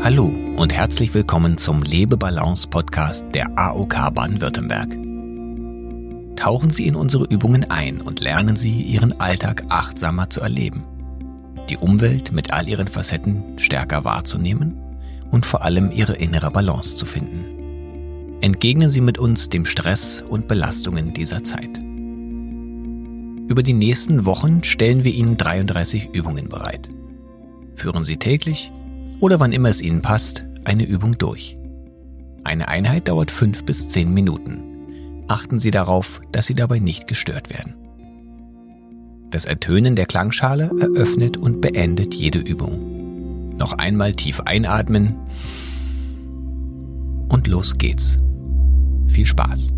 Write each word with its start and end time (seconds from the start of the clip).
Hallo 0.00 0.26
und 0.56 0.72
herzlich 0.72 1.12
willkommen 1.12 1.58
zum 1.58 1.82
Lebebalance 1.82 2.68
Podcast 2.68 3.26
der 3.34 3.58
AOK 3.58 4.14
Baden-Württemberg. 4.14 4.96
Tauchen 6.36 6.70
Sie 6.70 6.86
in 6.86 6.94
unsere 6.94 7.24
Übungen 7.24 7.68
ein 7.68 8.00
und 8.00 8.20
lernen 8.20 8.54
Sie, 8.54 8.80
Ihren 8.80 9.20
Alltag 9.20 9.64
achtsamer 9.68 10.30
zu 10.30 10.40
erleben, 10.40 10.84
die 11.68 11.76
Umwelt 11.76 12.30
mit 12.32 12.52
all 12.52 12.68
ihren 12.68 12.86
Facetten 12.86 13.58
stärker 13.58 14.04
wahrzunehmen 14.04 14.78
und 15.32 15.44
vor 15.44 15.62
allem 15.62 15.90
Ihre 15.90 16.14
innere 16.14 16.52
Balance 16.52 16.94
zu 16.94 17.04
finden. 17.04 18.38
Entgegnen 18.40 18.88
Sie 18.88 19.00
mit 19.00 19.18
uns 19.18 19.48
dem 19.48 19.64
Stress 19.64 20.22
und 20.22 20.46
Belastungen 20.46 21.12
dieser 21.12 21.42
Zeit. 21.42 21.76
Über 23.48 23.64
die 23.64 23.74
nächsten 23.74 24.26
Wochen 24.26 24.62
stellen 24.62 25.02
wir 25.02 25.12
Ihnen 25.12 25.36
33 25.36 26.10
Übungen 26.12 26.48
bereit. 26.48 26.88
Führen 27.74 28.04
Sie 28.04 28.16
täglich 28.16 28.72
oder 29.20 29.40
wann 29.40 29.52
immer 29.52 29.68
es 29.68 29.82
Ihnen 29.82 30.02
passt, 30.02 30.44
eine 30.64 30.84
Übung 30.84 31.18
durch. 31.18 31.56
Eine 32.44 32.68
Einheit 32.68 33.08
dauert 33.08 33.30
fünf 33.30 33.64
bis 33.64 33.88
zehn 33.88 34.12
Minuten. 34.12 35.24
Achten 35.28 35.58
Sie 35.58 35.70
darauf, 35.70 36.20
dass 36.32 36.46
Sie 36.46 36.54
dabei 36.54 36.78
nicht 36.78 37.06
gestört 37.06 37.50
werden. 37.50 37.74
Das 39.30 39.44
Ertönen 39.44 39.94
der 39.94 40.06
Klangschale 40.06 40.70
eröffnet 40.80 41.36
und 41.36 41.60
beendet 41.60 42.14
jede 42.14 42.38
Übung. 42.38 43.56
Noch 43.56 43.74
einmal 43.74 44.14
tief 44.14 44.40
einatmen 44.40 45.16
und 47.28 47.46
los 47.46 47.76
geht's. 47.76 48.18
Viel 49.06 49.26
Spaß! 49.26 49.72